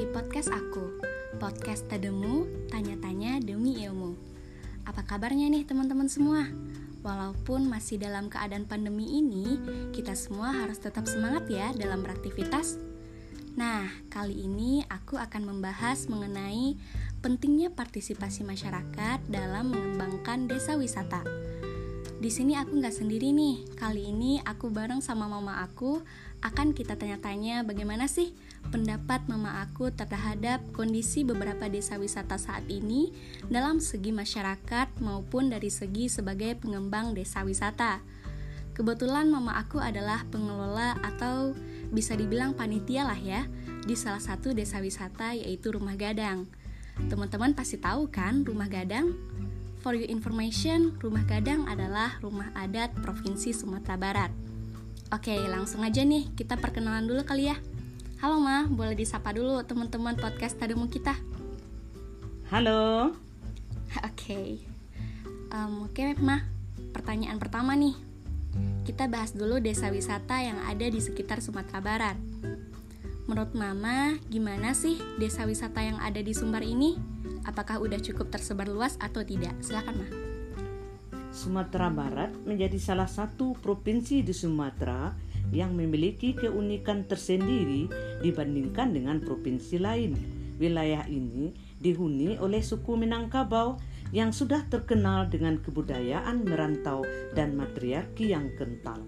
di 0.00 0.08
podcast 0.08 0.48
aku, 0.48 0.96
podcast 1.36 1.84
Tademu, 1.84 2.48
tanya-tanya 2.72 3.36
demi 3.36 3.84
ilmu. 3.84 4.16
Apa 4.88 5.04
kabarnya 5.04 5.52
nih 5.52 5.68
teman-teman 5.68 6.08
semua? 6.08 6.48
Walaupun 7.04 7.68
masih 7.68 8.00
dalam 8.00 8.32
keadaan 8.32 8.64
pandemi 8.64 9.20
ini, 9.20 9.60
kita 9.92 10.16
semua 10.16 10.56
harus 10.56 10.80
tetap 10.80 11.04
semangat 11.04 11.52
ya 11.52 11.76
dalam 11.76 12.00
beraktivitas. 12.00 12.80
Nah, 13.60 13.92
kali 14.08 14.48
ini 14.48 14.88
aku 14.88 15.20
akan 15.20 15.52
membahas 15.52 16.08
mengenai 16.08 16.80
pentingnya 17.20 17.68
partisipasi 17.68 18.40
masyarakat 18.40 19.20
dalam 19.28 19.68
mengembangkan 19.68 20.48
desa 20.48 20.80
wisata. 20.80 21.28
Di 22.24 22.32
sini 22.32 22.56
aku 22.56 22.72
nggak 22.80 22.96
sendiri 23.04 23.36
nih. 23.36 23.76
Kali 23.76 24.08
ini 24.08 24.40
aku 24.48 24.72
bareng 24.72 25.04
sama 25.04 25.28
mama 25.28 25.60
aku 25.60 26.00
akan 26.40 26.72
kita 26.72 26.96
tanya-tanya 26.96 27.68
bagaimana 27.68 28.08
sih 28.08 28.32
pendapat 28.68 29.24
mama 29.26 29.64
aku 29.64 29.88
terhadap 29.88 30.60
kondisi 30.76 31.24
beberapa 31.24 31.66
desa 31.72 31.96
wisata 31.96 32.36
saat 32.36 32.68
ini 32.68 33.10
dalam 33.48 33.80
segi 33.80 34.12
masyarakat 34.12 35.00
maupun 35.00 35.48
dari 35.48 35.72
segi 35.72 36.12
sebagai 36.12 36.60
pengembang 36.60 37.16
desa 37.16 37.40
wisata. 37.42 38.04
Kebetulan 38.76 39.32
mama 39.32 39.56
aku 39.56 39.80
adalah 39.80 40.24
pengelola 40.28 40.96
atau 41.00 41.56
bisa 41.90 42.14
dibilang 42.14 42.54
panitia 42.54 43.02
lah 43.02 43.18
ya 43.18 43.44
di 43.84 43.98
salah 43.98 44.22
satu 44.22 44.54
desa 44.54 44.78
wisata 44.78 45.34
yaitu 45.34 45.74
Rumah 45.74 45.98
Gadang. 45.98 46.46
Teman-teman 47.08 47.56
pasti 47.56 47.80
tahu 47.80 48.08
kan 48.12 48.44
Rumah 48.46 48.68
Gadang? 48.68 49.16
For 49.80 49.96
your 49.96 50.12
information, 50.12 51.00
Rumah 51.00 51.24
Gadang 51.24 51.64
adalah 51.64 52.20
rumah 52.20 52.52
adat 52.52 52.92
Provinsi 53.00 53.56
Sumatera 53.56 53.96
Barat. 53.96 54.32
Oke, 55.08 55.32
langsung 55.48 55.80
aja 55.80 56.04
nih, 56.04 56.28
kita 56.36 56.60
perkenalan 56.60 57.08
dulu 57.08 57.24
kali 57.24 57.48
ya. 57.48 57.56
Halo 58.20 58.36
Ma, 58.36 58.68
boleh 58.68 58.92
disapa 58.92 59.32
dulu 59.32 59.64
teman-teman 59.64 60.12
podcast 60.12 60.60
Tademu 60.60 60.92
kita. 60.92 61.16
Halo. 62.52 63.16
Oke. 64.12 64.60
Um, 65.48 65.88
Oke, 65.88 66.12
Ma. 66.20 66.44
Pertanyaan 66.92 67.40
pertama 67.40 67.72
nih. 67.72 67.96
Kita 68.84 69.08
bahas 69.08 69.32
dulu 69.32 69.56
desa 69.56 69.88
wisata 69.88 70.36
yang 70.44 70.60
ada 70.68 70.84
di 70.84 71.00
sekitar 71.00 71.40
Sumatera 71.40 71.80
Barat. 71.80 72.16
Menurut 73.24 73.56
Mama, 73.56 74.20
gimana 74.28 74.76
sih 74.76 75.00
desa 75.16 75.48
wisata 75.48 75.80
yang 75.80 75.96
ada 75.96 76.20
di 76.20 76.36
Sumbar 76.36 76.60
ini? 76.60 77.20
apakah 77.48 77.80
udah 77.80 78.00
cukup 78.04 78.28
tersebar 78.28 78.68
luas 78.68 79.00
atau 79.00 79.24
tidak? 79.24 79.56
Silakan, 79.64 80.04
Ma. 80.04 80.08
Sumatera 81.30 81.88
Barat 81.88 82.34
menjadi 82.42 82.76
salah 82.76 83.06
satu 83.06 83.54
provinsi 83.56 84.26
di 84.26 84.34
Sumatera 84.34 85.14
yang 85.50 85.74
memiliki 85.74 86.34
keunikan 86.34 87.06
tersendiri 87.06 87.90
dibandingkan 88.22 88.94
dengan 88.94 89.18
provinsi 89.22 89.76
lain. 89.78 90.12
Wilayah 90.60 91.08
ini 91.08 91.56
dihuni 91.80 92.36
oleh 92.36 92.60
suku 92.60 92.92
Minangkabau 92.94 93.80
yang 94.12 94.34
sudah 94.34 94.66
terkenal 94.68 95.30
dengan 95.30 95.62
kebudayaan 95.62 96.44
merantau 96.44 97.06
dan 97.32 97.56
matriarki 97.56 98.34
yang 98.34 98.52
kental. 98.58 99.00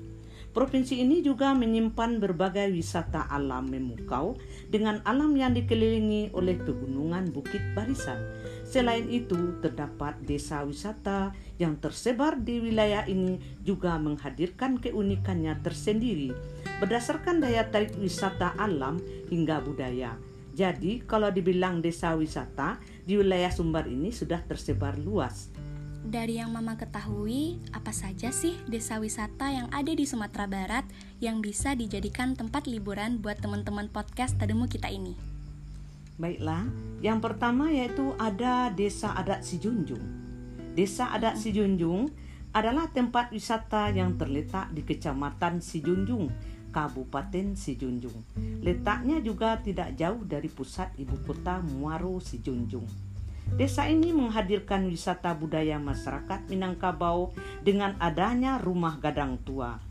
Provinsi 0.52 1.00
ini 1.00 1.24
juga 1.24 1.56
menyimpan 1.56 2.20
berbagai 2.20 2.68
wisata 2.76 3.24
alam 3.32 3.72
memukau 3.72 4.36
dengan 4.68 5.00
alam 5.08 5.32
yang 5.32 5.56
dikelilingi 5.56 6.36
oleh 6.36 6.60
pegunungan 6.60 7.32
Bukit 7.32 7.72
Barisan. 7.72 8.20
Selain 8.72 9.04
itu, 9.12 9.60
terdapat 9.60 10.16
desa 10.24 10.64
wisata 10.64 11.36
yang 11.60 11.76
tersebar 11.76 12.40
di 12.40 12.56
wilayah 12.56 13.04
ini 13.04 13.36
juga 13.60 14.00
menghadirkan 14.00 14.80
keunikannya 14.80 15.60
tersendiri 15.60 16.32
berdasarkan 16.80 17.44
daya 17.44 17.68
tarik 17.68 17.92
wisata 18.00 18.56
alam 18.56 18.96
hingga 19.28 19.60
budaya. 19.60 20.16
Jadi, 20.56 21.04
kalau 21.04 21.28
dibilang 21.28 21.84
desa 21.84 22.16
wisata 22.16 22.80
di 23.04 23.20
wilayah 23.20 23.52
Sumbar 23.52 23.84
ini 23.84 24.08
sudah 24.08 24.40
tersebar 24.40 24.96
luas. 24.96 25.52
Dari 26.02 26.40
yang 26.40 26.56
Mama 26.56 26.80
ketahui, 26.80 27.60
apa 27.76 27.92
saja 27.92 28.32
sih 28.32 28.56
desa 28.64 28.96
wisata 28.96 29.52
yang 29.52 29.68
ada 29.68 29.92
di 29.92 30.08
Sumatera 30.08 30.48
Barat 30.48 30.88
yang 31.20 31.44
bisa 31.44 31.76
dijadikan 31.76 32.40
tempat 32.40 32.64
liburan 32.64 33.20
buat 33.20 33.36
teman-teman 33.36 33.92
podcast 33.92 34.40
Tademu 34.40 34.64
kita 34.64 34.88
ini? 34.88 35.31
Baiklah, 36.22 36.70
yang 37.02 37.18
pertama 37.18 37.74
yaitu 37.74 38.14
ada 38.14 38.70
Desa 38.70 39.10
Adat 39.10 39.42
Sijunjung. 39.42 40.06
Desa 40.78 41.10
Adat 41.10 41.34
Sijunjung 41.34 42.14
adalah 42.54 42.86
tempat 42.94 43.34
wisata 43.34 43.90
yang 43.90 44.14
terletak 44.14 44.70
di 44.70 44.86
Kecamatan 44.86 45.58
Sijunjung, 45.58 46.30
Kabupaten 46.70 47.58
Sijunjung. 47.58 48.14
Letaknya 48.62 49.18
juga 49.18 49.58
tidak 49.66 49.98
jauh 49.98 50.22
dari 50.22 50.46
pusat 50.46 50.94
ibu 50.94 51.18
kota 51.26 51.58
Muaro 51.58 52.22
Sijunjung. 52.22 52.86
Desa 53.58 53.90
ini 53.90 54.14
menghadirkan 54.14 54.86
wisata 54.86 55.34
budaya 55.34 55.82
masyarakat 55.82 56.46
Minangkabau 56.46 57.34
dengan 57.66 57.98
adanya 57.98 58.62
rumah 58.62 58.94
gadang 59.02 59.42
tua. 59.42 59.82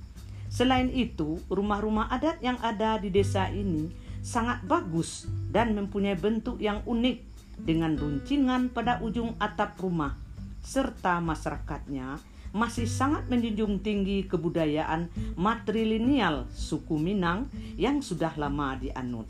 Selain 0.47 0.87
itu, 0.95 1.43
rumah-rumah 1.51 2.07
adat 2.07 2.39
yang 2.39 2.55
ada 2.63 2.95
di 3.03 3.11
desa 3.11 3.51
ini 3.51 3.91
sangat 4.21 4.61
bagus 4.65 5.25
dan 5.49 5.73
mempunyai 5.73 6.17
bentuk 6.17 6.61
yang 6.61 6.85
unik 6.85 7.17
dengan 7.61 7.97
runcingan 7.97 8.73
pada 8.73 9.01
ujung 9.01 9.37
atap 9.37 9.77
rumah 9.77 10.17
serta 10.61 11.17
masyarakatnya 11.21 12.21
masih 12.51 12.85
sangat 12.85 13.25
menjunjung 13.31 13.79
tinggi 13.79 14.27
kebudayaan 14.27 15.07
matrilineal 15.39 16.45
suku 16.51 16.99
Minang 16.99 17.47
yang 17.79 18.03
sudah 18.03 18.35
lama 18.35 18.75
dianut. 18.75 19.25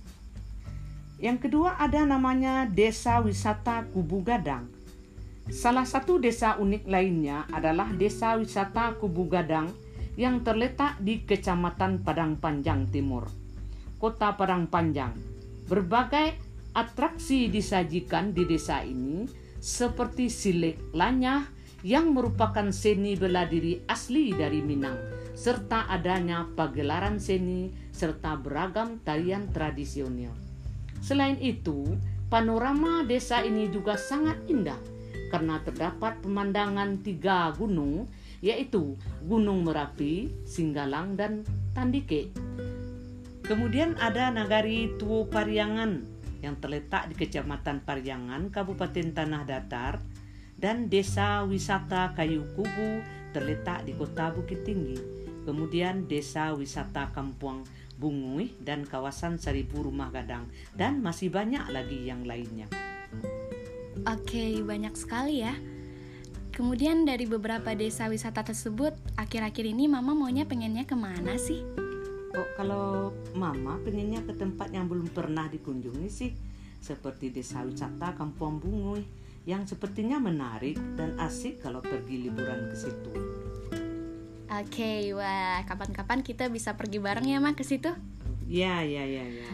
Yang 1.21 1.47
kedua 1.47 1.77
ada 1.77 2.01
namanya 2.01 2.65
Desa 2.65 3.21
Wisata 3.21 3.85
Kubu 3.93 4.25
Gadang. 4.25 4.65
Salah 5.53 5.85
satu 5.85 6.17
desa 6.17 6.57
unik 6.57 6.89
lainnya 6.89 7.45
adalah 7.53 7.93
Desa 7.93 8.33
Wisata 8.41 8.97
Kubu 8.97 9.29
Gadang 9.29 9.69
yang 10.17 10.41
terletak 10.41 10.97
di 10.97 11.21
Kecamatan 11.21 12.01
Padang 12.01 12.41
Panjang 12.41 12.89
Timur, 12.89 13.29
Kota 14.01 14.33
Padang 14.33 14.65
Panjang. 14.65 15.13
Berbagai 15.69 16.33
atraksi 16.73 17.53
disajikan 17.53 18.33
di 18.33 18.49
desa 18.49 18.81
ini 18.81 19.29
seperti 19.61 20.25
silek 20.25 20.89
lanyah 20.97 21.45
yang 21.85 22.09
merupakan 22.09 22.65
seni 22.73 23.13
bela 23.13 23.45
diri 23.45 23.77
asli 23.85 24.33
dari 24.33 24.65
Minang 24.65 24.97
serta 25.37 25.85
adanya 25.85 26.49
pagelaran 26.57 27.21
seni 27.21 27.69
serta 27.93 28.41
beragam 28.41 28.97
tarian 29.05 29.45
tradisional. 29.53 30.33
Selain 30.97 31.37
itu, 31.37 31.85
panorama 32.25 33.05
desa 33.05 33.45
ini 33.45 33.69
juga 33.69 34.01
sangat 34.01 34.41
indah 34.49 34.81
karena 35.29 35.61
terdapat 35.61 36.17
pemandangan 36.25 37.05
tiga 37.05 37.53
gunung 37.53 38.09
yaitu 38.41 38.97
Gunung 39.21 39.61
Merapi, 39.61 40.33
Singgalang, 40.49 41.13
dan 41.13 41.45
Tandike. 41.77 42.33
Kemudian 43.41 43.97
ada 43.99 44.29
Nagari 44.29 44.95
Tuo 44.95 45.27
Pariangan 45.27 46.05
yang 46.41 46.57
terletak 46.57 47.09
di 47.11 47.15
Kecamatan 47.17 47.85
Pariangan, 47.85 48.49
Kabupaten 48.49 49.13
Tanah 49.13 49.43
Datar, 49.45 50.01
dan 50.57 50.89
Desa 50.89 51.45
Wisata 51.45 52.13
Kayu 52.13 52.45
Kubu 52.57 53.01
terletak 53.33 53.85
di 53.85 53.93
Kota 53.97 54.33
Bukit 54.33 54.65
Tinggi. 54.65 54.97
Kemudian 55.45 56.05
Desa 56.05 56.53
Wisata 56.53 57.09
Kampung 57.09 57.65
Bungui, 58.01 58.57
dan 58.57 58.81
kawasan 58.81 59.37
Seribu 59.37 59.85
Rumah 59.85 60.09
Gadang, 60.09 60.49
dan 60.73 61.05
masih 61.05 61.29
banyak 61.29 61.61
lagi 61.69 62.09
yang 62.09 62.25
lainnya. 62.25 62.65
Oke, 64.09 64.57
banyak 64.65 64.97
sekali 64.97 65.45
ya. 65.45 65.53
Kemudian 66.49 67.05
dari 67.05 67.29
beberapa 67.29 67.77
desa 67.77 68.09
wisata 68.09 68.41
tersebut, 68.41 68.97
akhir-akhir 69.15 69.65
ini 69.69 69.85
Mama 69.85 70.17
maunya 70.17 70.49
pengennya 70.49 70.83
ke 70.89 70.97
mana 70.97 71.37
sih? 71.37 71.61
Oh, 72.31 72.47
kalau 72.55 73.11
Mama 73.35 73.75
pengennya 73.83 74.23
ke 74.23 74.31
tempat 74.31 74.71
yang 74.71 74.87
belum 74.87 75.11
pernah 75.11 75.51
dikunjungi 75.51 76.07
sih, 76.07 76.31
seperti 76.79 77.29
desa 77.29 77.59
wisata 77.67 78.15
Kampung 78.15 78.63
Bungui, 78.63 79.03
yang 79.43 79.67
sepertinya 79.67 80.21
menarik 80.21 80.77
dan 80.95 81.17
asik 81.19 81.59
kalau 81.59 81.81
pergi 81.81 82.29
liburan 82.29 82.71
ke 82.71 82.75
situ. 82.77 83.11
Oke, 84.51 84.67
okay, 84.67 84.99
wah 85.15 85.63
kapan-kapan 85.63 86.21
kita 86.21 86.51
bisa 86.51 86.75
pergi 86.75 86.99
bareng 86.99 87.23
ya 87.23 87.39
mak 87.39 87.55
ke 87.55 87.63
situ? 87.63 87.91
Ya, 88.51 88.83
ya, 88.83 89.07
ya, 89.07 89.23
ya. 89.23 89.47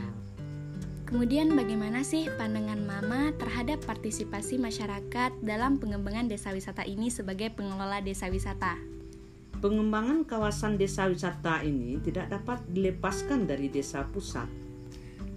Kemudian 1.07 1.55
bagaimana 1.55 2.03
sih 2.03 2.27
pandangan 2.35 2.83
Mama 2.83 3.31
terhadap 3.39 3.79
partisipasi 3.87 4.59
masyarakat 4.59 5.31
dalam 5.39 5.79
pengembangan 5.79 6.27
desa 6.27 6.51
wisata 6.51 6.83
ini 6.83 7.07
sebagai 7.07 7.53
pengelola 7.53 8.03
desa 8.03 8.27
wisata? 8.27 8.96
Pengembangan 9.57 10.21
kawasan 10.21 10.77
desa 10.77 11.09
wisata 11.09 11.65
ini 11.65 11.97
tidak 12.05 12.29
dapat 12.29 12.61
dilepaskan 12.69 13.49
dari 13.49 13.73
desa 13.73 14.05
pusat. 14.05 14.45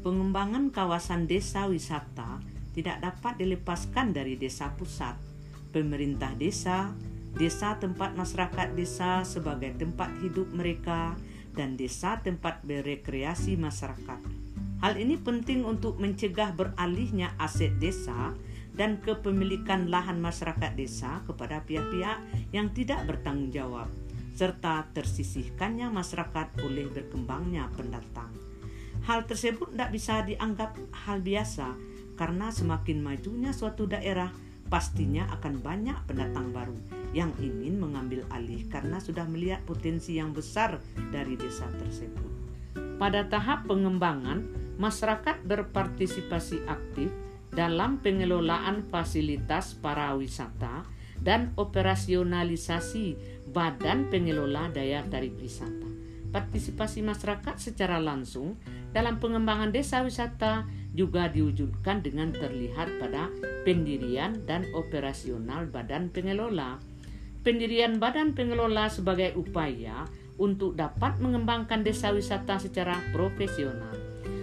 Pengembangan 0.04 0.68
kawasan 0.68 1.24
desa 1.24 1.64
wisata 1.64 2.36
tidak 2.76 3.00
dapat 3.00 3.40
dilepaskan 3.40 4.12
dari 4.12 4.36
desa 4.36 4.76
pusat. 4.76 5.16
Pemerintah 5.72 6.36
desa, 6.36 6.92
desa 7.32 7.80
tempat 7.80 8.12
masyarakat 8.12 8.76
desa 8.76 9.24
sebagai 9.24 9.72
tempat 9.80 10.12
hidup 10.20 10.52
mereka, 10.52 11.16
dan 11.56 11.80
desa 11.80 12.20
tempat 12.20 12.60
berekreasi 12.60 13.56
masyarakat. 13.56 14.20
Hal 14.84 15.00
ini 15.00 15.16
penting 15.16 15.64
untuk 15.64 15.96
mencegah 15.96 16.52
beralihnya 16.52 17.32
aset 17.40 17.72
desa 17.80 18.36
dan 18.76 19.00
kepemilikan 19.00 19.88
lahan 19.88 20.20
masyarakat 20.20 20.76
desa 20.76 21.24
kepada 21.24 21.64
pihak-pihak 21.64 22.20
yang 22.52 22.68
tidak 22.76 23.08
bertanggung 23.08 23.48
jawab 23.48 23.88
serta 24.34 24.88
tersisihkannya 24.94 25.90
masyarakat 25.92 26.62
oleh 26.64 26.86
berkembangnya 26.90 27.68
pendatang. 27.74 28.32
Hal 29.04 29.24
tersebut 29.24 29.72
tidak 29.72 29.90
bisa 29.96 30.22
dianggap 30.22 30.76
hal 31.06 31.24
biasa 31.24 31.74
karena 32.20 32.52
semakin 32.52 33.00
majunya 33.00 33.50
suatu 33.50 33.88
daerah 33.88 34.28
pastinya 34.70 35.26
akan 35.34 35.58
banyak 35.64 35.98
pendatang 36.06 36.54
baru 36.54 36.78
yang 37.10 37.34
ingin 37.42 37.82
mengambil 37.82 38.22
alih 38.30 38.62
karena 38.70 39.02
sudah 39.02 39.26
melihat 39.26 39.58
potensi 39.66 40.20
yang 40.20 40.30
besar 40.30 40.78
dari 41.10 41.34
desa 41.34 41.66
tersebut. 41.74 42.30
Pada 43.00 43.26
tahap 43.26 43.66
pengembangan, 43.66 44.46
masyarakat 44.78 45.42
berpartisipasi 45.42 46.68
aktif 46.70 47.10
dalam 47.50 47.98
pengelolaan 47.98 48.86
fasilitas 48.86 49.74
para 49.74 50.14
wisata 50.14 50.86
dan 51.20 51.52
operasionalisasi 51.58 53.39
badan 53.50 54.08
pengelola 54.08 54.70
daya 54.70 55.02
tarik 55.06 55.36
wisata. 55.38 55.88
Partisipasi 56.30 57.02
masyarakat 57.02 57.58
secara 57.58 57.98
langsung 57.98 58.54
dalam 58.94 59.18
pengembangan 59.18 59.74
desa 59.74 60.06
wisata 60.06 60.66
juga 60.94 61.26
diwujudkan 61.30 62.02
dengan 62.02 62.30
terlihat 62.30 63.02
pada 63.02 63.30
pendirian 63.66 64.38
dan 64.46 64.66
operasional 64.74 65.66
badan 65.66 66.10
pengelola. 66.10 66.78
Pendirian 67.42 67.98
badan 67.98 68.36
pengelola 68.38 68.86
sebagai 68.86 69.34
upaya 69.34 70.06
untuk 70.38 70.78
dapat 70.78 71.18
mengembangkan 71.18 71.82
desa 71.82 72.14
wisata 72.14 72.62
secara 72.62 72.98
profesional. 73.10 73.92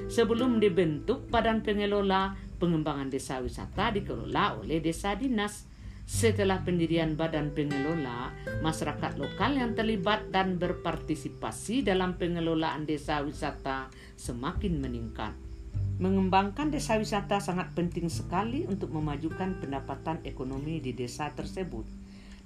Sebelum 0.07 0.63
dibentuk 0.63 1.27
badan 1.27 1.63
pengelola, 1.63 2.35
pengembangan 2.57 3.11
desa 3.11 3.43
wisata 3.43 3.91
dikelola 3.91 4.59
oleh 4.59 4.79
desa 4.79 5.13
dinas. 5.13 5.67
Setelah 6.07 6.63
pendirian 6.63 7.19
badan 7.19 7.51
pengelola, 7.51 8.31
masyarakat 8.63 9.19
lokal 9.19 9.59
yang 9.59 9.75
terlibat 9.75 10.31
dan 10.31 10.55
berpartisipasi 10.55 11.83
dalam 11.83 12.15
pengelolaan 12.15 12.87
desa 12.87 13.19
wisata 13.19 13.91
semakin 14.15 14.79
meningkat. 14.79 15.35
Mengembangkan 15.99 16.71
desa 16.71 16.95
wisata 16.95 17.43
sangat 17.43 17.75
penting 17.75 18.07
sekali 18.07 18.63
untuk 18.63 18.95
memajukan 18.95 19.59
pendapatan 19.59 20.23
ekonomi 20.23 20.79
di 20.79 20.95
desa 20.95 21.27
tersebut 21.35 21.83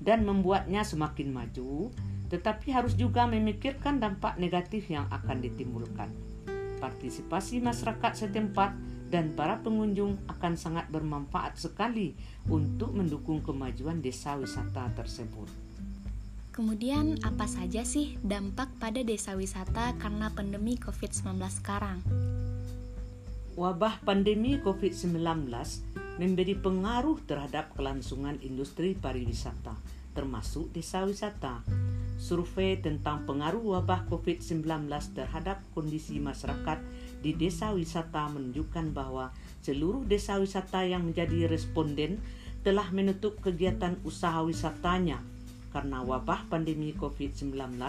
dan 0.02 0.26
membuatnya 0.26 0.82
semakin 0.82 1.30
maju, 1.30 1.94
tetapi 2.34 2.74
harus 2.74 2.98
juga 2.98 3.30
memikirkan 3.30 4.02
dampak 4.02 4.42
negatif 4.42 4.90
yang 4.90 5.06
akan 5.14 5.38
ditimbulkan. 5.38 6.10
Partisipasi 6.82 7.62
masyarakat 7.62 8.26
setempat 8.26 8.74
dan 9.12 9.36
para 9.36 9.60
pengunjung 9.60 10.16
akan 10.32 10.56
sangat 10.56 10.88
bermanfaat 10.88 11.60
sekali 11.60 12.16
untuk 12.48 12.96
mendukung 12.96 13.44
kemajuan 13.44 14.00
desa 14.00 14.40
wisata 14.40 14.88
tersebut. 14.96 15.52
Kemudian, 16.56 17.20
apa 17.24 17.48
saja 17.48 17.84
sih 17.84 18.16
dampak 18.24 18.72
pada 18.80 19.04
desa 19.04 19.36
wisata 19.36 19.96
karena 20.00 20.32
pandemi 20.32 20.80
COVID-19 20.80 21.40
sekarang? 21.52 22.00
Wabah 23.60 24.00
pandemi 24.08 24.60
COVID-19 24.60 25.48
memberi 26.20 26.56
pengaruh 26.56 27.24
terhadap 27.24 27.72
kelangsungan 27.76 28.40
industri 28.44 28.96
pariwisata, 28.96 29.76
termasuk 30.12 30.72
desa 30.76 31.04
wisata. 31.08 31.64
Survei 32.22 32.78
tentang 32.78 33.26
pengaruh 33.26 33.80
wabah 33.80 34.06
COVID-19 34.12 34.88
terhadap 35.16 35.64
kondisi 35.74 36.20
masyarakat 36.22 36.78
di 37.22 37.38
desa 37.38 37.72
wisata 37.72 38.28
menunjukkan 38.34 38.92
bahwa 38.98 39.30
seluruh 39.62 40.04
desa 40.10 40.42
wisata 40.42 40.84
yang 40.84 41.06
menjadi 41.06 41.46
responden 41.46 42.18
telah 42.66 42.90
menutup 42.94 43.38
kegiatan 43.42 43.98
usaha 44.06 44.42
wisatanya 44.46 45.22
karena 45.72 46.04
wabah 46.04 46.52
pandemi 46.52 46.92
COVID-19 46.94 47.80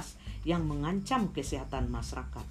yang 0.47 0.63
mengancam 0.65 1.35
kesehatan 1.35 1.91
masyarakat. 1.91 2.47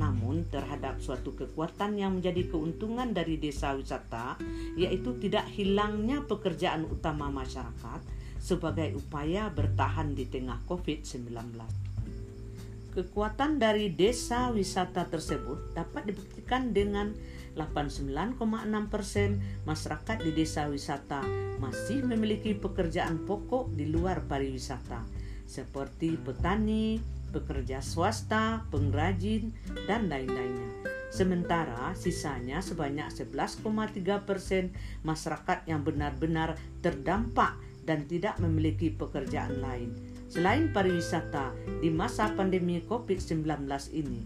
Namun 0.00 0.48
terhadap 0.48 1.04
suatu 1.04 1.36
kekuatan 1.36 2.00
yang 2.00 2.18
menjadi 2.18 2.48
keuntungan 2.48 3.12
dari 3.12 3.36
desa 3.36 3.76
wisata 3.76 4.40
yaitu 4.74 5.16
tidak 5.20 5.46
hilangnya 5.52 6.24
pekerjaan 6.24 6.88
utama 6.88 7.28
masyarakat 7.28 8.00
sebagai 8.40 8.96
upaya 8.98 9.52
bertahan 9.52 10.16
di 10.16 10.26
tengah 10.26 10.58
COVID-19. 10.66 11.81
Kekuatan 12.92 13.56
dari 13.56 13.88
desa 13.88 14.52
wisata 14.52 15.08
tersebut 15.08 15.72
dapat 15.72 16.12
dibuktikan 16.12 16.76
dengan 16.76 17.16
89,6 17.56 18.36
persen 18.92 19.40
masyarakat 19.64 20.20
di 20.20 20.36
desa 20.36 20.68
wisata 20.68 21.24
masih 21.56 22.04
memiliki 22.04 22.52
pekerjaan 22.52 23.24
pokok 23.24 23.72
di 23.72 23.88
luar 23.88 24.28
pariwisata, 24.28 25.08
seperti 25.48 26.20
petani, 26.20 27.00
pekerja 27.32 27.80
swasta, 27.80 28.68
pengrajin, 28.68 29.56
dan 29.88 30.12
lain-lainnya. 30.12 30.92
Sementara 31.08 31.96
sisanya 31.96 32.60
sebanyak 32.60 33.08
11,3 33.08 34.28
persen 34.28 34.68
masyarakat 35.00 35.64
yang 35.64 35.80
benar-benar 35.80 36.60
terdampak 36.84 37.56
dan 37.88 38.04
tidak 38.04 38.36
memiliki 38.36 38.92
pekerjaan 38.92 39.64
lain 39.64 40.11
selain 40.32 40.72
pariwisata 40.72 41.52
di 41.84 41.92
masa 41.92 42.32
pandemi 42.32 42.80
COVID-19 42.88 43.68
ini. 43.92 44.24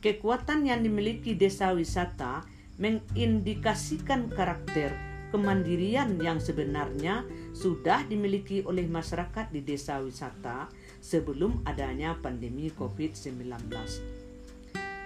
Kekuatan 0.00 0.64
yang 0.64 0.80
dimiliki 0.80 1.36
desa 1.36 1.76
wisata 1.76 2.48
mengindikasikan 2.80 4.32
karakter 4.32 4.96
kemandirian 5.28 6.16
yang 6.16 6.40
sebenarnya 6.40 7.28
sudah 7.52 8.08
dimiliki 8.08 8.64
oleh 8.64 8.88
masyarakat 8.88 9.52
di 9.52 9.60
desa 9.60 10.00
wisata 10.00 10.72
sebelum 11.04 11.60
adanya 11.68 12.16
pandemi 12.24 12.72
COVID-19. 12.72 13.68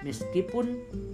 Meskipun 0.07 0.67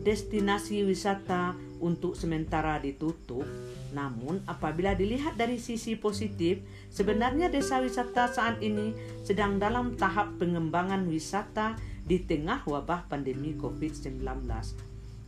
destinasi 0.05 0.85
wisata 0.85 1.57
untuk 1.81 2.13
sementara 2.13 2.77
ditutup, 2.77 3.49
namun 3.95 4.43
apabila 4.51 4.99
dilihat 4.99 5.39
dari 5.39 5.63
sisi 5.63 5.95
positif, 5.95 6.59
sebenarnya 6.91 7.47
desa 7.47 7.79
wisata 7.79 8.27
saat 8.27 8.59
ini 8.59 8.91
sedang 9.23 9.63
dalam 9.63 9.95
tahap 9.95 10.35
pengembangan 10.43 11.07
wisata 11.07 11.79
di 12.03 12.19
tengah 12.27 12.67
wabah 12.67 13.07
pandemi 13.07 13.55
COVID-19. 13.55 14.19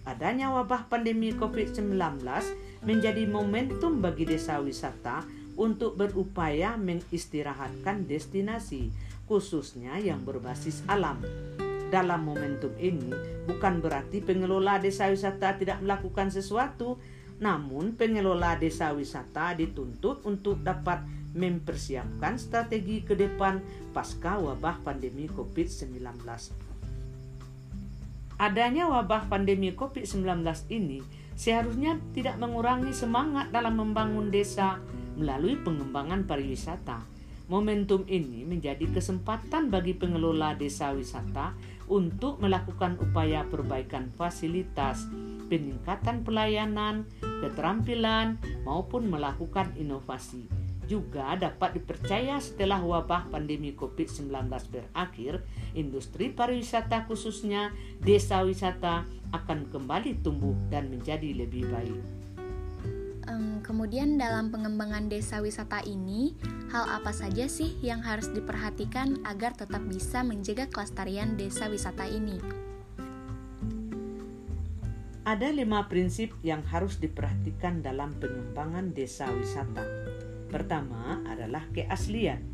Adanya 0.06 0.50
wabah 0.50 0.90
pandemi 0.90 1.30
COVID-19 1.30 1.94
menjadi 2.82 3.22
momentum 3.26 4.02
bagi 4.02 4.26
desa 4.26 4.58
wisata 4.58 5.22
untuk 5.56 5.94
berupaya 5.96 6.74
mengistirahatkan 6.76 8.04
destinasi, 8.04 8.90
khususnya 9.30 9.96
yang 10.02 10.26
berbasis 10.26 10.84
alam 10.90 11.22
dalam 11.86 12.26
momentum 12.26 12.74
ini 12.82 13.14
bukan 13.46 13.78
berarti 13.78 14.18
pengelola 14.18 14.82
desa 14.82 15.06
wisata 15.06 15.54
tidak 15.54 15.78
melakukan 15.80 16.34
sesuatu, 16.34 16.98
namun 17.36 17.92
pengelola 17.94 18.56
desa 18.56 18.96
wisata 18.96 19.52
dituntut 19.52 20.24
untuk 20.24 20.60
dapat 20.64 21.04
mempersiapkan 21.36 22.40
strategi 22.40 23.04
ke 23.04 23.12
depan 23.12 23.60
pasca 23.92 24.40
wabah 24.40 24.80
pandemi 24.80 25.28
COVID-19. 25.28 26.00
Adanya 28.36 28.88
wabah 28.88 29.28
pandemi 29.28 29.72
COVID-19 29.72 30.44
ini 30.72 31.00
seharusnya 31.36 32.00
tidak 32.16 32.40
mengurangi 32.40 32.92
semangat 32.96 33.52
dalam 33.52 33.76
membangun 33.76 34.32
desa 34.32 34.80
melalui 35.16 35.56
pengembangan 35.60 36.24
pariwisata. 36.24 37.15
Momentum 37.46 38.02
ini 38.10 38.42
menjadi 38.42 38.90
kesempatan 38.90 39.70
bagi 39.70 39.94
pengelola 39.94 40.58
desa 40.58 40.90
wisata 40.90 41.54
untuk 41.86 42.42
melakukan 42.42 42.98
upaya 42.98 43.46
perbaikan 43.46 44.10
fasilitas, 44.18 45.06
peningkatan 45.46 46.26
pelayanan, 46.26 47.06
keterampilan, 47.22 48.42
maupun 48.66 49.06
melakukan 49.06 49.70
inovasi. 49.78 50.50
Juga 50.90 51.38
dapat 51.38 51.78
dipercaya 51.78 52.42
setelah 52.42 52.82
wabah 52.82 53.30
pandemi 53.30 53.74
COVID-19 53.78 54.30
berakhir, 54.70 55.46
industri 55.78 56.34
pariwisata 56.34 57.06
khususnya 57.06 57.70
desa 58.02 58.42
wisata 58.42 59.06
akan 59.30 59.70
kembali 59.70 60.18
tumbuh 60.22 60.54
dan 60.66 60.90
menjadi 60.90 61.30
lebih 61.30 61.66
baik. 61.70 62.15
Um, 63.26 63.58
kemudian 63.58 64.22
dalam 64.22 64.54
pengembangan 64.54 65.10
desa 65.10 65.42
wisata 65.42 65.82
ini, 65.82 66.38
hal 66.70 66.86
apa 67.02 67.10
saja 67.10 67.50
sih 67.50 67.74
yang 67.82 67.98
harus 67.98 68.30
diperhatikan 68.30 69.26
agar 69.26 69.50
tetap 69.58 69.82
bisa 69.90 70.22
menjaga 70.22 70.70
kelestarian 70.70 71.34
desa 71.34 71.66
wisata 71.66 72.06
ini? 72.06 72.38
Ada 75.26 75.50
lima 75.50 75.90
prinsip 75.90 76.38
yang 76.46 76.62
harus 76.70 77.02
diperhatikan 77.02 77.82
dalam 77.82 78.14
pengembangan 78.22 78.94
desa 78.94 79.26
wisata. 79.34 79.82
Pertama 80.46 81.18
adalah 81.26 81.66
keaslian. 81.74 82.46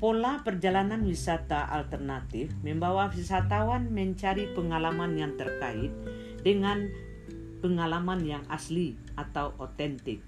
Pola 0.00 0.40
perjalanan 0.40 1.04
wisata 1.04 1.68
alternatif 1.68 2.56
membawa 2.64 3.12
wisatawan 3.12 3.92
mencari 3.92 4.48
pengalaman 4.56 5.12
yang 5.20 5.36
terkait 5.36 5.92
dengan 6.40 6.88
pengalaman 7.60 8.24
yang 8.24 8.44
asli 8.48 8.96
atau 9.18 9.54
otentik. 9.58 10.22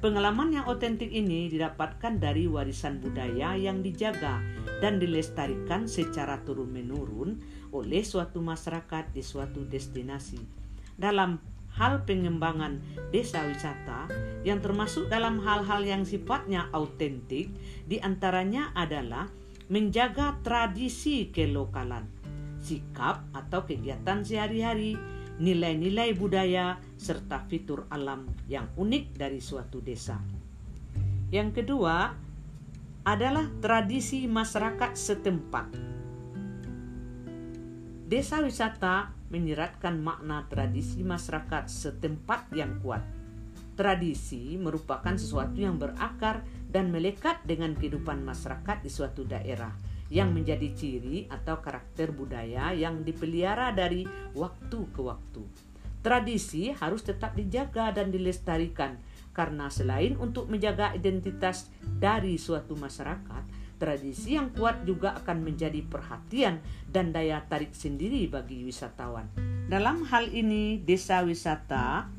Pengalaman 0.00 0.48
yang 0.48 0.64
otentik 0.64 1.12
ini 1.12 1.52
didapatkan 1.52 2.16
dari 2.16 2.48
warisan 2.48 3.04
budaya 3.04 3.52
yang 3.52 3.84
dijaga 3.84 4.40
dan 4.80 4.96
dilestarikan 4.96 5.84
secara 5.84 6.40
turun-menurun 6.40 7.36
oleh 7.76 8.00
suatu 8.00 8.40
masyarakat 8.40 9.12
di 9.12 9.20
suatu 9.20 9.60
destinasi. 9.68 10.40
Dalam 10.96 11.36
hal 11.76 12.08
pengembangan 12.08 12.80
desa 13.12 13.44
wisata 13.44 14.08
yang 14.42 14.64
termasuk 14.64 15.12
dalam 15.12 15.36
hal-hal 15.38 15.84
yang 15.84 16.02
sifatnya 16.08 16.72
autentik, 16.72 17.52
di 17.84 18.00
antaranya 18.00 18.72
adalah 18.72 19.28
menjaga 19.70 20.40
tradisi 20.42 21.30
kelokalan, 21.30 22.08
sikap 22.58 23.22
atau 23.36 23.68
kegiatan 23.68 24.24
sehari-hari, 24.24 24.98
nilai-nilai 25.40 26.12
budaya, 26.12 26.76
serta 27.00 27.40
fitur 27.48 27.88
alam 27.88 28.28
yang 28.46 28.68
unik 28.76 29.16
dari 29.16 29.40
suatu 29.40 29.80
desa. 29.80 30.20
Yang 31.32 31.64
kedua 31.64 32.12
adalah 33.08 33.48
tradisi 33.64 34.28
masyarakat 34.28 34.92
setempat. 34.92 35.66
Desa 38.10 38.42
wisata 38.44 39.16
menyeratkan 39.32 39.96
makna 39.96 40.44
tradisi 40.50 41.00
masyarakat 41.00 41.70
setempat 41.70 42.52
yang 42.52 42.76
kuat. 42.84 43.00
Tradisi 43.78 44.60
merupakan 44.60 45.16
sesuatu 45.16 45.56
yang 45.56 45.80
berakar 45.80 46.44
dan 46.68 46.92
melekat 46.92 47.40
dengan 47.48 47.72
kehidupan 47.72 48.20
masyarakat 48.20 48.84
di 48.84 48.90
suatu 48.92 49.24
daerah 49.24 49.89
yang 50.10 50.34
menjadi 50.34 50.74
ciri 50.74 51.30
atau 51.30 51.62
karakter 51.62 52.10
budaya 52.10 52.74
yang 52.74 53.06
dipelihara 53.06 53.70
dari 53.70 54.04
waktu 54.34 54.78
ke 54.90 55.00
waktu. 55.00 55.42
Tradisi 56.02 56.74
harus 56.74 57.06
tetap 57.06 57.38
dijaga 57.38 57.94
dan 57.94 58.10
dilestarikan 58.10 58.98
karena 59.30 59.70
selain 59.70 60.18
untuk 60.18 60.50
menjaga 60.50 60.90
identitas 60.92 61.70
dari 61.80 62.34
suatu 62.36 62.74
masyarakat, 62.74 63.46
tradisi 63.78 64.34
yang 64.34 64.50
kuat 64.50 64.82
juga 64.82 65.14
akan 65.22 65.46
menjadi 65.46 65.80
perhatian 65.86 66.58
dan 66.90 67.14
daya 67.14 67.40
tarik 67.46 67.72
sendiri 67.72 68.26
bagi 68.26 68.66
wisatawan. 68.66 69.30
Dalam 69.70 70.02
hal 70.10 70.28
ini, 70.34 70.82
desa 70.82 71.22
wisata 71.22 72.10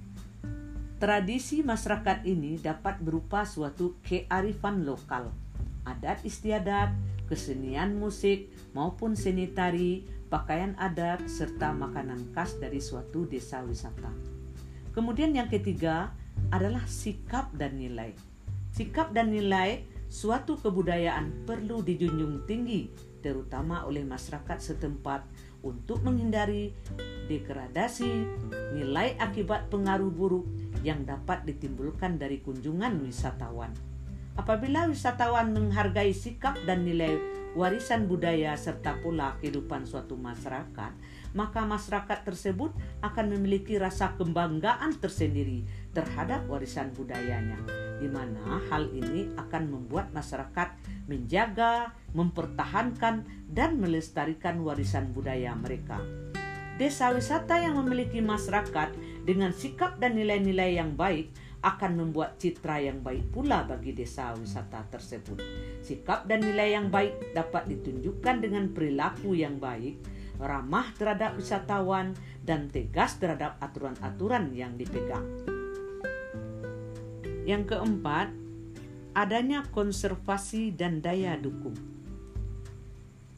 tradisi 1.01 1.65
masyarakat 1.65 2.29
ini 2.29 2.62
dapat 2.62 3.01
berupa 3.01 3.41
suatu 3.41 3.98
kearifan 4.05 4.86
lokal, 4.86 5.33
adat 5.81 6.21
istiadat, 6.21 6.93
kesenian 7.31 7.95
musik 7.95 8.51
maupun 8.75 9.15
seni 9.15 9.47
tari, 9.55 10.03
pakaian 10.27 10.75
adat, 10.75 11.23
serta 11.31 11.71
makanan 11.71 12.35
khas 12.35 12.59
dari 12.59 12.83
suatu 12.83 13.23
desa 13.23 13.63
wisata. 13.63 14.11
Kemudian 14.91 15.31
yang 15.31 15.47
ketiga 15.47 16.11
adalah 16.51 16.83
sikap 16.91 17.55
dan 17.55 17.79
nilai. 17.79 18.11
Sikap 18.75 19.15
dan 19.15 19.31
nilai 19.31 19.88
suatu 20.11 20.59
kebudayaan 20.59 21.47
perlu 21.47 21.79
dijunjung 21.79 22.43
tinggi, 22.43 22.91
terutama 23.23 23.88
oleh 23.88 24.03
masyarakat 24.03 24.59
setempat 24.59 25.23
untuk 25.63 26.03
menghindari 26.03 26.75
degradasi 27.31 28.27
nilai 28.75 29.15
akibat 29.23 29.71
pengaruh 29.71 30.11
buruk 30.11 30.43
yang 30.83 31.07
dapat 31.07 31.47
ditimbulkan 31.47 32.19
dari 32.19 32.43
kunjungan 32.43 33.00
wisatawan. 33.00 33.71
Apabila 34.41 34.89
wisatawan 34.89 35.53
menghargai 35.53 36.17
sikap 36.17 36.57
dan 36.65 36.81
nilai 36.81 37.13
warisan 37.53 38.10
budaya 38.10 38.57
serta 38.57 38.98
pula 38.98 39.38
kehidupan 39.38 39.86
suatu 39.86 40.17
masyarakat, 40.17 40.98
maka 41.38 41.62
masyarakat 41.62 42.25
tersebut 42.25 42.74
akan 43.05 43.38
memiliki 43.38 43.77
rasa 43.77 44.17
kebanggaan 44.17 44.98
tersendiri 44.98 45.62
terhadap 45.93 46.50
warisan 46.50 46.89
budayanya, 46.89 47.62
di 48.01 48.10
mana 48.10 48.57
hal 48.74 48.89
ini 48.89 49.29
akan 49.38 49.77
membuat 49.77 50.10
masyarakat 50.10 50.74
menjaga, 51.05 51.93
mempertahankan, 52.17 53.21
dan 53.45 53.77
melestarikan 53.77 54.57
warisan 54.65 55.13
budaya 55.13 55.53
mereka. 55.53 56.01
Desa 56.81 57.13
wisata 57.13 57.62
yang 57.62 57.77
memiliki 57.77 58.25
masyarakat 58.25 58.89
dengan 59.21 59.53
sikap 59.53 60.01
dan 60.01 60.17
nilai-nilai 60.17 60.81
yang 60.81 60.98
baik 60.98 61.29
akan 61.62 61.91
membuat 61.94 62.41
citra 62.41 62.82
yang 62.82 63.06
baik 63.06 63.30
pula 63.30 63.62
bagi 63.70 63.94
desa 63.94 64.34
wisata 64.34 64.82
tersebut. 64.89 65.38
Sikap 65.86 66.25
dan 66.25 66.41
nilai 66.41 66.74
yang 66.74 66.89
baik 66.89 67.38
dapat 67.38 67.70
ditunjukkan 67.70 68.41
dengan 68.41 68.74
perilaku 68.74 69.38
yang 69.38 69.62
baik, 69.62 70.01
ramah 70.41 70.89
terhadap 70.98 71.38
wisatawan, 71.38 72.18
dan 72.41 72.74
tegas 72.74 73.22
terhadap 73.22 73.62
aturan-aturan 73.62 74.50
yang 74.58 74.74
dipegang. 74.74 75.25
Yang 77.46 77.77
keempat, 77.77 78.34
adanya 79.13 79.62
konservasi 79.70 80.74
dan 80.74 81.06
daya 81.06 81.38
dukung. 81.38 81.77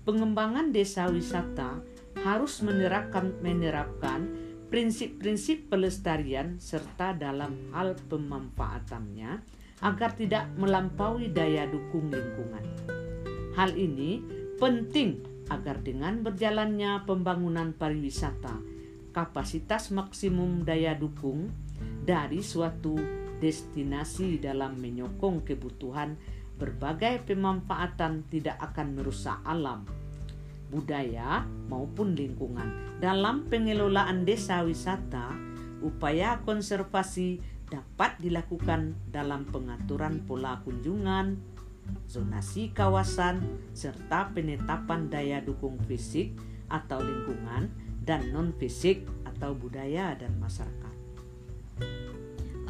Pengembangan 0.08 0.72
desa 0.72 1.08
wisata 1.12 1.80
harus 2.24 2.64
menerapkan 2.64 3.36
menerapkan 3.44 4.28
prinsip-prinsip 4.74 5.70
pelestarian 5.70 6.58
serta 6.58 7.14
dalam 7.14 7.70
hal 7.78 7.94
pemanfaatannya 8.10 9.38
agar 9.86 10.18
tidak 10.18 10.50
melampaui 10.58 11.30
daya 11.30 11.70
dukung 11.70 12.10
lingkungan. 12.10 12.66
Hal 13.54 13.78
ini 13.78 14.18
penting 14.58 15.22
agar 15.54 15.78
dengan 15.86 16.26
berjalannya 16.26 17.06
pembangunan 17.06 17.78
pariwisata, 17.78 18.66
kapasitas 19.14 19.94
maksimum 19.94 20.66
daya 20.66 20.98
dukung 20.98 21.54
dari 22.02 22.42
suatu 22.42 22.98
destinasi 23.38 24.42
dalam 24.42 24.82
menyokong 24.82 25.46
kebutuhan 25.46 26.18
berbagai 26.58 27.22
pemanfaatan 27.30 28.26
tidak 28.26 28.58
akan 28.58 28.98
merusak 28.98 29.38
alam 29.46 29.86
budaya 30.74 31.46
maupun 31.70 32.18
lingkungan. 32.18 32.98
Dalam 32.98 33.46
pengelolaan 33.46 34.26
desa 34.26 34.66
wisata, 34.66 35.38
upaya 35.86 36.42
konservasi 36.42 37.38
dapat 37.70 38.18
dilakukan 38.18 38.98
dalam 39.14 39.46
pengaturan 39.46 40.26
pola 40.26 40.58
kunjungan, 40.66 41.38
zonasi 42.10 42.74
kawasan, 42.74 43.46
serta 43.78 44.34
penetapan 44.34 45.14
daya 45.14 45.38
dukung 45.46 45.78
fisik 45.86 46.34
atau 46.74 46.98
lingkungan 46.98 47.70
dan 48.02 48.34
non-fisik 48.34 49.06
atau 49.30 49.54
budaya 49.54 50.18
dan 50.18 50.34
masyarakat. 50.42 50.96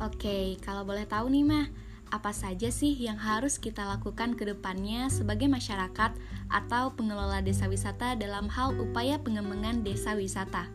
Oke, 0.04 0.60
kalau 0.60 0.84
boleh 0.84 1.08
tahu 1.08 1.32
nih 1.32 1.46
mah, 1.48 1.68
apa 2.14 2.30
saja 2.30 2.70
sih 2.70 2.94
yang 2.94 3.18
harus 3.18 3.58
kita 3.58 3.82
lakukan 3.90 4.38
ke 4.38 4.46
depannya 4.46 5.10
sebagai 5.10 5.50
masyarakat 5.50 6.14
atau 6.52 6.96
pengelola 6.96 7.40
desa 7.44 7.68
wisata 7.68 8.16
dalam 8.16 8.50
hal 8.50 8.76
upaya 8.80 9.20
pengembangan 9.20 9.84
desa 9.86 10.18
wisata? 10.18 10.68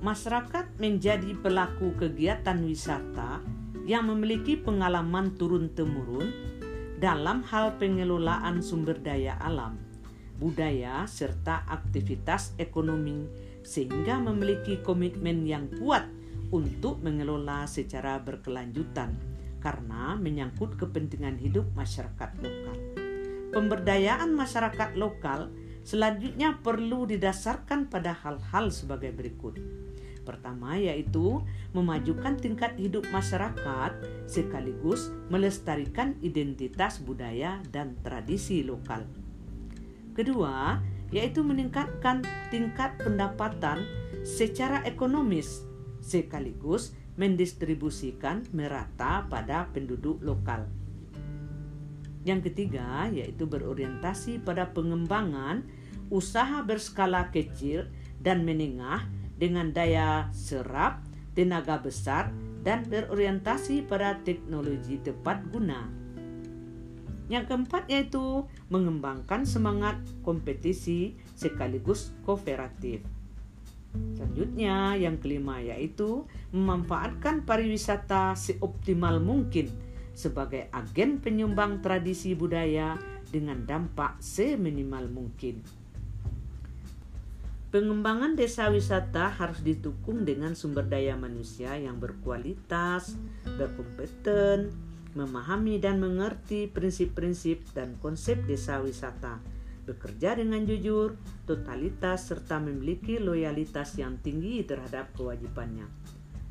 Masyarakat 0.00 0.80
menjadi 0.80 1.36
pelaku 1.36 1.92
kegiatan 2.00 2.56
wisata 2.64 3.44
yang 3.84 4.08
memiliki 4.08 4.56
pengalaman 4.56 5.36
turun-temurun 5.36 6.30
dalam 7.00 7.40
hal 7.48 7.80
pengelolaan 7.80 8.60
sumber 8.60 8.96
daya 9.00 9.36
alam, 9.40 9.80
budaya, 10.36 11.08
serta 11.08 11.64
aktivitas 11.68 12.56
ekonomi, 12.60 13.24
sehingga 13.64 14.20
memiliki 14.20 14.80
komitmen 14.84 15.44
yang 15.48 15.68
kuat 15.80 16.04
untuk 16.52 17.00
mengelola 17.00 17.64
secara 17.64 18.20
berkelanjutan 18.20 19.16
karena 19.60 20.16
menyangkut 20.16 20.76
kepentingan 20.80 21.36
hidup 21.36 21.68
masyarakat 21.76 22.30
lokal. 22.40 22.69
Pemberdayaan 23.50 24.30
masyarakat 24.30 24.94
lokal 24.94 25.50
selanjutnya 25.82 26.62
perlu 26.62 27.02
didasarkan 27.10 27.90
pada 27.90 28.14
hal-hal 28.14 28.70
sebagai 28.70 29.10
berikut. 29.10 29.58
Pertama 30.22 30.78
yaitu 30.78 31.42
memajukan 31.74 32.38
tingkat 32.38 32.78
hidup 32.78 33.02
masyarakat 33.10 33.98
sekaligus 34.30 35.10
melestarikan 35.26 36.14
identitas 36.22 37.02
budaya 37.02 37.58
dan 37.74 37.98
tradisi 38.06 38.62
lokal. 38.62 39.02
Kedua, 40.14 40.78
yaitu 41.10 41.42
meningkatkan 41.42 42.22
tingkat 42.54 42.94
pendapatan 43.02 43.82
secara 44.22 44.86
ekonomis 44.86 45.66
sekaligus 45.98 46.94
mendistribusikan 47.18 48.46
merata 48.54 49.26
pada 49.26 49.66
penduduk 49.74 50.22
lokal. 50.22 50.70
Yang 52.20 52.52
ketiga 52.52 53.08
yaitu 53.08 53.48
berorientasi 53.48 54.44
pada 54.44 54.68
pengembangan 54.76 55.64
usaha 56.12 56.60
berskala 56.66 57.32
kecil 57.32 57.88
dan 58.20 58.44
menengah 58.44 59.08
dengan 59.40 59.72
daya 59.72 60.28
serap, 60.36 61.00
tenaga 61.32 61.80
besar, 61.80 62.28
dan 62.60 62.84
berorientasi 62.84 63.88
pada 63.88 64.20
teknologi 64.20 65.00
tepat 65.00 65.40
guna. 65.48 65.88
Yang 67.32 67.44
keempat 67.48 67.88
yaitu 67.88 68.44
mengembangkan 68.68 69.48
semangat 69.48 69.96
kompetisi 70.20 71.16
sekaligus 71.32 72.12
kooperatif. 72.26 73.00
Selanjutnya, 74.18 74.98
yang 74.98 75.16
kelima 75.18 75.62
yaitu 75.62 76.26
memanfaatkan 76.52 77.48
pariwisata 77.48 78.36
seoptimal 78.36 79.22
mungkin 79.22 79.70
sebagai 80.20 80.68
agen 80.68 81.24
penyumbang 81.24 81.80
tradisi 81.80 82.36
budaya 82.36 83.00
dengan 83.32 83.64
dampak 83.64 84.20
seminimal 84.20 85.08
mungkin. 85.08 85.64
Pengembangan 87.70 88.34
desa 88.34 88.66
wisata 88.66 89.30
harus 89.30 89.62
didukung 89.62 90.26
dengan 90.26 90.58
sumber 90.58 90.90
daya 90.90 91.14
manusia 91.14 91.78
yang 91.78 92.02
berkualitas, 92.02 93.14
berkompeten, 93.46 94.74
memahami 95.14 95.78
dan 95.78 96.02
mengerti 96.02 96.66
prinsip-prinsip 96.66 97.62
dan 97.70 97.94
konsep 98.02 98.42
desa 98.50 98.82
wisata, 98.82 99.38
bekerja 99.86 100.34
dengan 100.34 100.66
jujur, 100.66 101.14
totalitas, 101.46 102.26
serta 102.26 102.58
memiliki 102.58 103.22
loyalitas 103.22 103.94
yang 103.94 104.18
tinggi 104.18 104.66
terhadap 104.66 105.14
kewajibannya. 105.14 105.86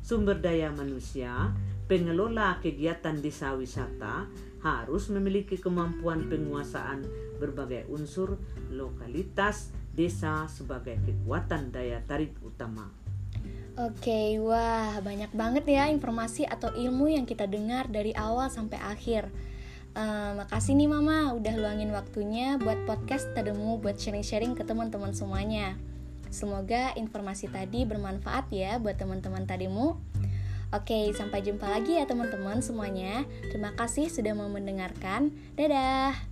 Sumber 0.00 0.40
daya 0.40 0.72
manusia, 0.72 1.52
pengelola 1.90 2.62
kegiatan 2.62 3.18
desa 3.18 3.50
wisata 3.58 4.30
harus 4.62 5.10
memiliki 5.10 5.58
kemampuan 5.58 6.30
penguasaan 6.30 7.02
berbagai 7.42 7.90
unsur 7.90 8.38
lokalitas, 8.70 9.74
desa 9.90 10.46
sebagai 10.46 11.02
kekuatan 11.02 11.74
daya 11.74 11.98
tarik 12.06 12.30
utama. 12.46 12.86
Oke, 13.74 14.38
wah 14.38 15.02
banyak 15.02 15.34
banget 15.34 15.64
ya 15.66 15.90
informasi 15.90 16.46
atau 16.46 16.70
ilmu 16.70 17.10
yang 17.10 17.26
kita 17.26 17.50
dengar 17.50 17.90
dari 17.90 18.14
awal 18.14 18.46
sampai 18.54 18.78
akhir. 18.78 19.26
Uh, 19.90 20.38
makasih 20.38 20.78
nih 20.78 20.86
Mama 20.86 21.34
udah 21.34 21.54
luangin 21.58 21.90
waktunya 21.90 22.54
buat 22.62 22.86
podcast 22.86 23.34
Tademu 23.34 23.82
buat 23.82 23.98
sharing-sharing 23.98 24.54
ke 24.54 24.62
teman-teman 24.62 25.10
semuanya. 25.10 25.74
Semoga 26.30 26.94
informasi 26.94 27.50
tadi 27.50 27.82
bermanfaat 27.82 28.54
ya 28.54 28.78
buat 28.78 28.94
teman-teman 28.94 29.50
Tademu. 29.50 29.98
Oke, 30.70 31.10
sampai 31.18 31.42
jumpa 31.42 31.66
lagi 31.66 31.98
ya 31.98 32.06
teman-teman 32.06 32.62
semuanya. 32.62 33.26
Terima 33.50 33.74
kasih 33.74 34.06
sudah 34.06 34.38
mau 34.38 34.46
mendengarkan. 34.46 35.34
Dadah. 35.58 36.29